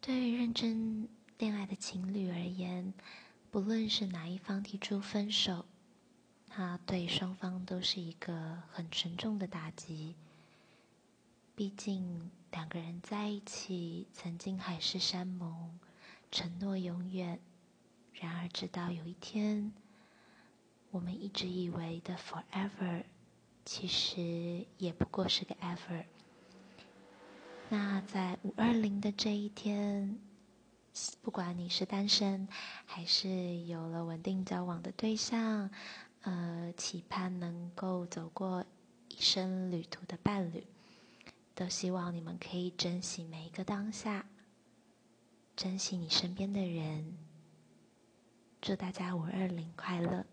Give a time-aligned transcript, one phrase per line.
[0.00, 2.92] 对于认真恋爱的情侣而言，
[3.50, 5.64] 不论是哪一方提出分手，
[6.48, 10.14] 它对双方都是一个很沉重的打击。
[11.54, 15.78] 毕竟两个人在一起，曾经海誓山盟，
[16.30, 17.40] 承诺永远。
[18.12, 19.72] 然而，直到有一天，
[20.90, 23.04] 我们一直以为的 forever，
[23.64, 26.04] 其实也不过是个 ever。
[27.68, 30.18] 那在五二零的这一天，
[31.20, 32.46] 不管你是单身，
[32.84, 35.68] 还是有了稳定交往的对象，
[36.22, 38.64] 呃，期盼能够走过
[39.08, 40.64] 一生旅途的伴侣。
[41.56, 44.26] 都希望你们可以珍惜每一个当下，
[45.56, 47.16] 珍惜你身边的人。
[48.60, 50.26] 祝大家五二零快乐！